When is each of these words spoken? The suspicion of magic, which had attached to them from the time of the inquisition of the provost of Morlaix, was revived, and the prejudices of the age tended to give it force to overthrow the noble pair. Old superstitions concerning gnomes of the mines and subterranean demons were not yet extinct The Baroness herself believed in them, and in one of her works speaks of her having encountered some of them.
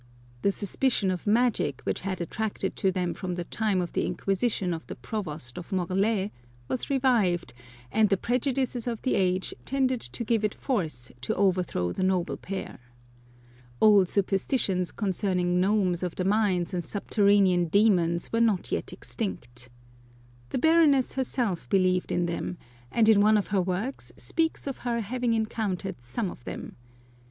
The 0.41 0.49
suspicion 0.51 1.11
of 1.11 1.27
magic, 1.27 1.81
which 1.83 2.01
had 2.01 2.19
attached 2.19 2.75
to 2.75 2.91
them 2.91 3.13
from 3.13 3.35
the 3.35 3.43
time 3.43 3.81
of 3.81 3.93
the 3.93 4.03
inquisition 4.03 4.73
of 4.73 4.87
the 4.87 4.95
provost 4.95 5.59
of 5.59 5.71
Morlaix, 5.71 6.31
was 6.67 6.89
revived, 6.89 7.53
and 7.91 8.09
the 8.09 8.17
prejudices 8.17 8.87
of 8.87 8.99
the 9.03 9.13
age 9.13 9.53
tended 9.63 10.01
to 10.01 10.23
give 10.23 10.43
it 10.43 10.55
force 10.55 11.11
to 11.21 11.35
overthrow 11.35 11.91
the 11.93 12.01
noble 12.01 12.35
pair. 12.35 12.79
Old 13.79 14.09
superstitions 14.09 14.91
concerning 14.91 15.59
gnomes 15.61 16.01
of 16.01 16.15
the 16.15 16.25
mines 16.25 16.73
and 16.73 16.83
subterranean 16.83 17.65
demons 17.65 18.31
were 18.33 18.41
not 18.41 18.71
yet 18.71 18.91
extinct 18.91 19.69
The 20.49 20.57
Baroness 20.57 21.13
herself 21.13 21.69
believed 21.69 22.11
in 22.11 22.25
them, 22.25 22.57
and 22.91 23.07
in 23.07 23.21
one 23.21 23.37
of 23.37 23.49
her 23.49 23.61
works 23.61 24.13
speaks 24.17 24.65
of 24.65 24.79
her 24.79 25.01
having 25.01 25.35
encountered 25.35 26.01
some 26.01 26.31
of 26.31 26.43
them. 26.43 26.75